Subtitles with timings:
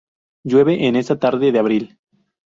[0.43, 1.99] Llueve en esta tarde de abril